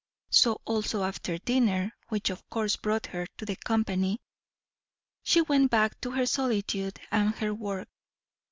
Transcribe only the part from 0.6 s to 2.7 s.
also after dinner, which of